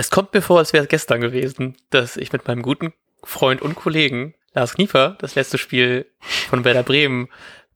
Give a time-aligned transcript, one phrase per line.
[0.00, 3.60] Es kommt mir vor, als wäre es gestern gewesen, dass ich mit meinem guten Freund
[3.60, 6.06] und Kollegen Lars Kniefer das letzte Spiel
[6.48, 7.28] von Werder Bremen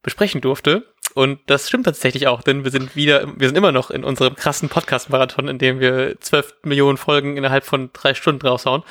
[0.02, 0.87] besprechen durfte.
[1.12, 4.37] Und das stimmt tatsächlich auch, denn wir sind wieder, wir sind immer noch in unserem
[4.37, 8.84] krassen Podcast-Marathon, in dem wir zwölf Millionen Folgen innerhalb von drei Stunden raushauen.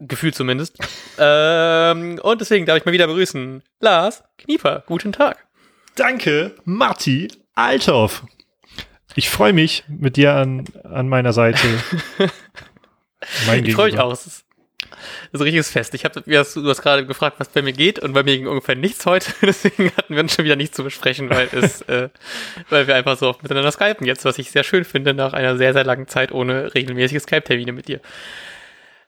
[0.00, 0.76] Gefühlt zumindest.
[1.18, 3.62] ähm, und deswegen darf ich mal wieder begrüßen.
[3.80, 5.46] Lars Kniefer, guten Tag.
[5.94, 8.22] Danke, Marti Althoff.
[9.16, 11.58] Ich freue mich mit dir an, an meiner Seite.
[13.46, 14.12] mein ich freue mich auch.
[14.12, 14.44] Es ist,
[15.32, 15.94] ist ein richtiges Fest.
[15.94, 18.74] Ich habe, du hast gerade gefragt, was bei mir geht, und bei mir ging ungefähr
[18.74, 19.32] nichts heute.
[19.42, 22.08] Deswegen hatten wir uns schon wieder nichts zu besprechen, weil es, äh,
[22.70, 25.56] weil wir einfach so oft miteinander skypen jetzt, was ich sehr schön finde nach einer
[25.56, 28.00] sehr, sehr langen Zeit ohne regelmäßige Skype-Termine mit dir.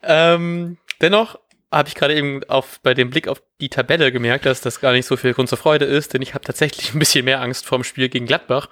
[0.03, 1.39] Ähm, dennoch
[1.73, 4.93] habe ich gerade eben auf, bei dem Blick auf die Tabelle gemerkt, dass das gar
[4.93, 7.67] nicht so viel Grund zur Freude ist, denn ich habe tatsächlich ein bisschen mehr Angst
[7.67, 8.69] vorm Spiel gegen Gladbach.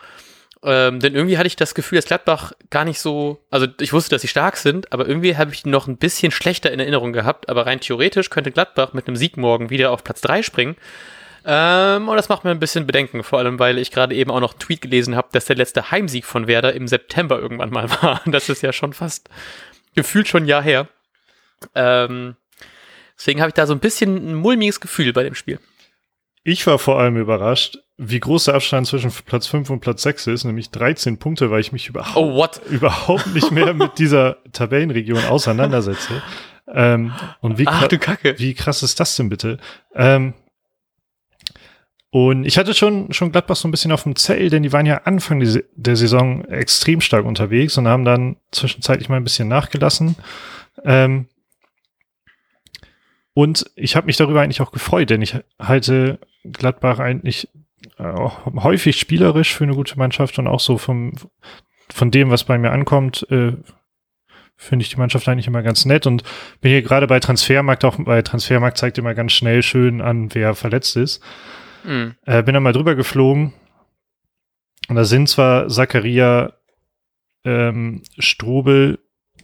[0.64, 4.10] Ähm, denn irgendwie hatte ich das Gefühl, dass Gladbach gar nicht so, also ich wusste,
[4.10, 7.12] dass sie stark sind, aber irgendwie habe ich die noch ein bisschen schlechter in Erinnerung
[7.12, 7.48] gehabt.
[7.48, 10.76] Aber rein theoretisch könnte Gladbach mit einem Sieg morgen wieder auf Platz 3 springen.
[11.45, 14.40] Ähm, und das macht mir ein bisschen Bedenken, vor allem weil ich gerade eben auch
[14.40, 17.90] noch einen Tweet gelesen habe, dass der letzte Heimsieg von Werder im September irgendwann mal
[18.02, 18.23] war.
[18.24, 19.29] Das ist ja schon fast
[19.95, 20.88] gefühlt schon ein Jahr her.
[21.74, 22.37] Ähm,
[23.18, 25.59] deswegen habe ich da so ein bisschen ein mulmiges Gefühl bei dem Spiel.
[26.45, 30.26] Ich war vor allem überrascht, wie groß der Abstand zwischen Platz 5 und Platz 6
[30.26, 35.24] ist, nämlich 13 Punkte, weil ich mich überhaupt, oh, überhaupt nicht mehr mit dieser Tabellenregion
[35.24, 36.23] auseinandersetze.
[36.68, 39.59] Ähm, und wie, Ach, wie krass ist das denn bitte?
[39.95, 40.34] Ähm,
[42.10, 44.86] und ich hatte schon, schon Gladbach so ein bisschen auf dem Zell, denn die waren
[44.86, 45.40] ja Anfang
[45.74, 50.14] der Saison extrem stark unterwegs und haben dann zwischenzeitlich mal ein bisschen nachgelassen.
[50.84, 51.26] Ähm,
[53.32, 57.48] und ich habe mich darüber eigentlich auch gefreut, denn ich halte Gladbach eigentlich
[57.98, 58.12] äh,
[58.56, 61.12] häufig spielerisch für eine gute Mannschaft und auch so vom,
[61.90, 63.52] von dem, was bei mir ankommt, äh,
[64.56, 66.22] finde ich die Mannschaft eigentlich immer ganz nett und
[66.60, 70.54] bin hier gerade bei Transfermarkt auch, weil Transfermarkt zeigt immer ganz schnell schön an, wer
[70.54, 71.22] verletzt ist.
[71.84, 72.14] Mhm.
[72.24, 73.52] Äh, bin da mal drüber geflogen
[74.88, 76.54] und da sind zwar Zakaria,
[77.44, 78.98] ähm, Strobel,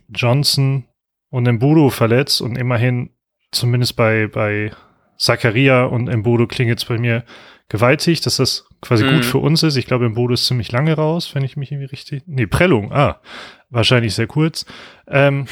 [0.08, 0.86] Johnson
[1.28, 3.10] und Mburu verletzt und immerhin
[3.52, 4.72] zumindest bei, bei
[5.20, 7.24] Zakaria und Mbodo klingt jetzt bei mir
[7.68, 9.16] gewaltig, dass das quasi mhm.
[9.16, 9.76] gut für uns ist.
[9.76, 12.22] Ich glaube, Mbodo ist ziemlich lange raus, wenn ich mich irgendwie richtig.
[12.26, 13.20] Nee, Prellung, ah,
[13.68, 14.64] wahrscheinlich sehr kurz.
[15.06, 15.44] Ähm,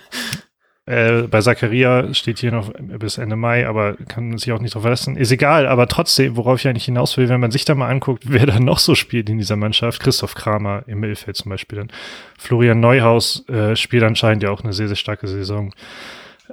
[0.86, 4.82] äh, bei Zakaria steht hier noch bis Ende Mai, aber kann sich auch nicht drauf
[4.82, 5.18] verlassen.
[5.18, 8.24] Ist egal, aber trotzdem, worauf ich eigentlich hinaus will, wenn man sich da mal anguckt,
[8.28, 10.00] wer da noch so spielt in dieser Mannschaft.
[10.00, 11.92] Christoph Kramer im Mittelfeld zum Beispiel dann.
[12.38, 15.74] Florian Neuhaus äh, spielt anscheinend ja auch eine sehr, sehr starke Saison.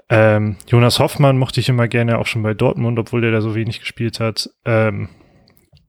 [0.09, 3.55] Ähm, Jonas Hoffmann mochte ich immer gerne, auch schon bei Dortmund, obwohl der da so
[3.55, 4.49] wenig gespielt hat.
[4.65, 5.09] Ähm,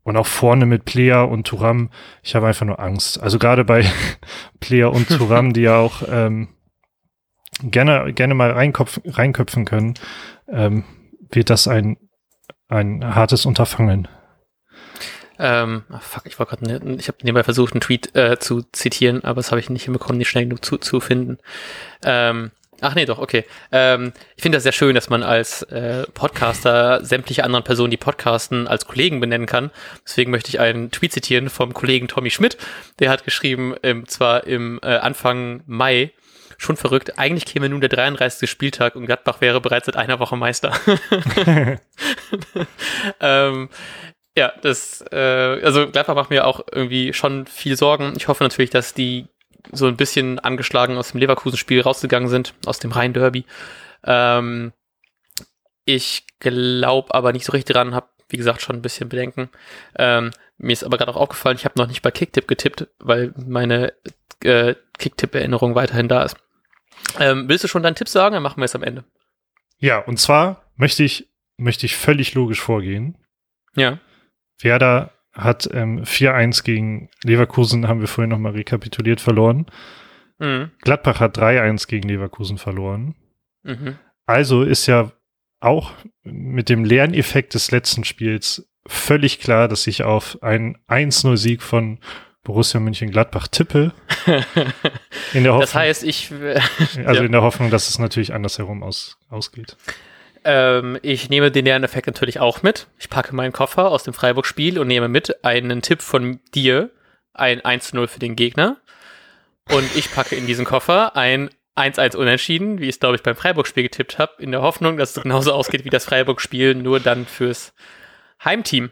[0.03, 1.91] und auch vorne mit Player und Turam,
[2.23, 3.21] ich habe einfach nur Angst.
[3.23, 3.85] Also gerade bei
[4.61, 6.49] Player und Turam, die ja auch ähm,
[7.63, 9.95] gerne, gerne mal reinköpfen können,
[10.49, 10.85] ähm,
[11.31, 11.99] wird das ein,
[12.69, 14.09] ein hartes Unterfangen.
[15.39, 18.63] Ähm, oh fuck, ich war gerade, ne, ich habe nebenbei versucht, einen Tweet äh, zu
[18.73, 21.39] zitieren, aber das habe ich nicht hinbekommen, nicht schnell genug zu, zu finden.
[22.03, 22.51] Ähm,
[22.81, 23.45] Ach nee, doch, okay.
[23.73, 27.97] Ähm, ich finde das sehr schön, dass man als äh, Podcaster sämtliche anderen Personen, die
[27.97, 29.71] podcasten, als Kollegen benennen kann.
[30.05, 32.57] Deswegen möchte ich einen Tweet zitieren vom Kollegen Tommy Schmidt.
[33.01, 36.13] Der hat geschrieben, ähm, zwar im äh, Anfang Mai,
[36.57, 38.51] schon verrückt, eigentlich käme nun der 33.
[38.51, 40.73] Spieltag und Gladbach wäre bereits seit einer Woche Meister.
[43.21, 43.69] ähm,
[44.37, 48.13] ja, das, äh, also Gladbach macht mir auch irgendwie schon viel Sorgen.
[48.17, 49.27] Ich hoffe natürlich, dass die
[49.73, 53.45] so ein bisschen angeschlagen aus dem Leverkusen-Spiel rausgegangen sind, aus dem Rhein-Derby.
[54.05, 54.73] Ähm,
[55.85, 59.49] ich glaube aber nicht so richtig dran, habe wie gesagt schon ein bisschen Bedenken.
[59.97, 63.33] Ähm, mir ist aber gerade auch aufgefallen, ich habe noch nicht bei Kicktipp getippt, weil
[63.37, 63.95] meine
[64.43, 66.37] äh, Kicktipp-Erinnerung weiterhin da ist.
[67.19, 68.35] Ähm, willst du schon deinen Tipp sagen?
[68.35, 69.05] Dann machen wir es am Ende.
[69.79, 73.17] Ja, und zwar möchte ich, möchte ich völlig logisch vorgehen.
[73.77, 73.99] Ja.
[74.61, 79.67] Werder hat ähm, 4-1 gegen Leverkusen, haben wir vorhin nochmal rekapituliert, verloren.
[80.39, 80.71] Mhm.
[80.83, 83.15] Gladbach hat 3-1 gegen Leverkusen verloren.
[83.63, 83.99] Mhm.
[84.27, 85.13] Also ist ja
[85.61, 85.93] auch
[86.23, 91.99] mit dem Lerneffekt des letzten Spiels völlig klar, dass ich auf einen 1-0-Sieg von
[92.43, 93.93] Borussia München-Gladbach tippe.
[95.35, 96.33] In der Hoffnung, das heißt, ich.
[96.33, 97.21] also ja.
[97.21, 99.77] in der Hoffnung, dass es natürlich andersherum aus, ausgeht.
[100.45, 102.89] Ähm, ich nehme den Lerneffekt natürlich auch mit.
[102.99, 106.91] Ich packe meinen Koffer aus dem Freiburg-Spiel und nehme mit einen Tipp von dir,
[107.33, 108.77] ein 1-0 für den Gegner.
[109.71, 113.37] Und ich packe in diesen Koffer ein 1-1 unentschieden, wie ich es, glaube ich, beim
[113.37, 117.27] Freiburg-Spiel getippt habe, in der Hoffnung, dass es genauso ausgeht wie das Freiburg-Spiel, nur dann
[117.27, 117.75] fürs
[118.45, 118.91] Heimteam.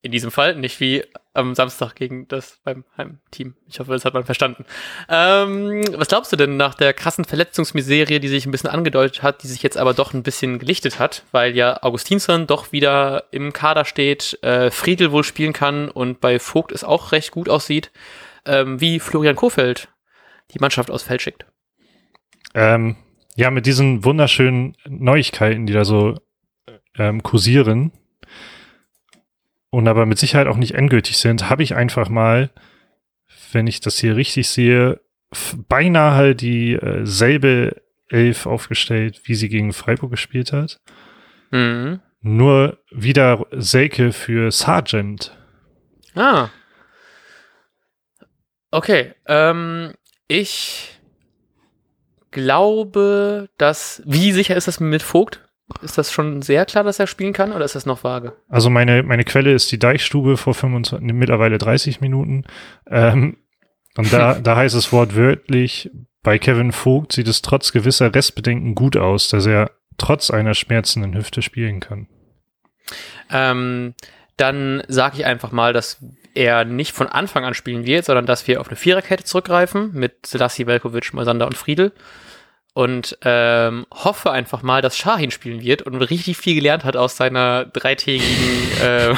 [0.00, 1.02] In diesem Fall, nicht wie
[1.34, 3.56] am Samstag gegen das beim Heimteam.
[3.66, 4.64] Ich hoffe, das hat man verstanden.
[5.08, 9.42] Ähm, was glaubst du denn nach der krassen Verletzungsmiserie, die sich ein bisschen angedeutet hat,
[9.42, 13.52] die sich jetzt aber doch ein bisschen gelichtet hat, weil ja Augustinsson doch wieder im
[13.52, 17.90] Kader steht, äh, Friedel wohl spielen kann und bei Vogt es auch recht gut aussieht,
[18.46, 19.88] ähm, wie Florian Kofeld
[20.52, 21.44] die Mannschaft aus Feld schickt?
[22.54, 22.96] Ähm,
[23.34, 26.14] ja, mit diesen wunderschönen Neuigkeiten, die da so
[26.96, 27.92] ähm, kursieren,
[29.70, 32.50] und aber mit Sicherheit auch nicht endgültig sind, habe ich einfach mal,
[33.52, 35.00] wenn ich das hier richtig sehe,
[35.68, 37.80] beinahe dieselbe äh,
[38.10, 40.80] Elf aufgestellt, wie sie gegen Freiburg gespielt hat.
[41.50, 42.00] Mhm.
[42.20, 45.36] Nur wieder Selke für Sargent.
[46.14, 46.48] Ah.
[48.70, 49.14] Okay.
[49.26, 49.94] Ähm,
[50.26, 50.98] ich
[52.30, 54.02] glaube, dass.
[54.04, 55.47] Wie sicher ist das mit Vogt?
[55.82, 58.32] Ist das schon sehr klar, dass er spielen kann oder ist das noch vage?
[58.48, 62.44] Also meine, meine Quelle ist die Deichstube vor 25, mittlerweile 30 Minuten.
[62.86, 63.36] Ähm,
[63.96, 65.90] und da, da heißt es wortwörtlich,
[66.22, 71.14] bei Kevin Vogt sieht es trotz gewisser Restbedenken gut aus, dass er trotz einer schmerzenden
[71.14, 72.08] Hüfte spielen kann.
[73.30, 73.94] Ähm,
[74.36, 76.02] dann sage ich einfach mal, dass
[76.34, 80.26] er nicht von Anfang an spielen wird, sondern dass wir auf eine Viererkette zurückgreifen mit
[80.26, 81.92] Selassie, Velkovic, Moisander und Friedel
[82.78, 87.16] und ähm, hoffe einfach mal, dass Shahin spielen wird und richtig viel gelernt hat aus
[87.16, 89.14] seiner dreitägigen äh,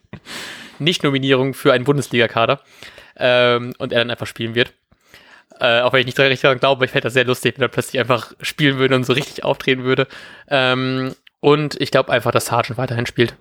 [0.80, 2.58] Nicht-Nominierung für einen Bundesliga-Kader
[3.16, 4.72] ähm, und er dann einfach spielen wird.
[5.60, 7.68] Äh, auch wenn ich nicht richtig daran glaube, ich fände das sehr lustig, wenn er
[7.68, 10.08] plötzlich einfach spielen würde und so richtig auftreten würde.
[10.48, 13.36] Ähm, und ich glaube einfach, dass Sargent weiterhin spielt.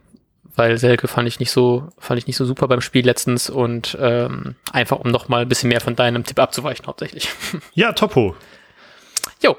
[0.55, 3.97] Weil Selke fand ich nicht so, fand ich nicht so super beim Spiel letztens und
[3.99, 7.29] ähm, einfach um noch mal ein bisschen mehr von deinem Tipp abzuweichen, hauptsächlich.
[7.73, 8.35] Ja, Topo.
[9.41, 9.57] Jo,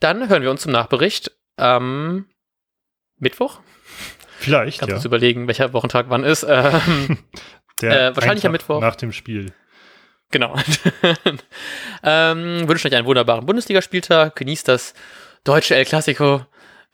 [0.00, 2.26] dann hören wir uns zum Nachbericht am
[3.18, 3.60] Mittwoch.
[4.38, 4.80] Vielleicht.
[4.80, 4.96] Kannst ja.
[4.96, 6.44] uns überlegen, welcher Wochentag wann ist.
[6.48, 7.18] Ähm,
[7.80, 8.80] Der äh, wahrscheinlich am Mittwoch.
[8.80, 9.52] Nach dem Spiel.
[10.30, 10.54] Genau.
[12.02, 14.36] ähm, wünsche euch einen wunderbaren Bundesligaspieltag.
[14.36, 14.94] Genießt das
[15.44, 16.46] deutsche El Clasico.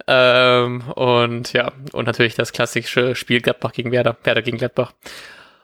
[0.06, 4.16] Ähm, und ja, und natürlich das klassische Spiel Gladbach gegen Werder.
[4.22, 4.92] Werder gegen Gladbach.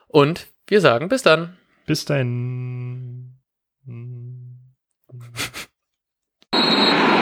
[0.09, 1.57] Und wir sagen bis dann.
[1.87, 3.06] Bis dann.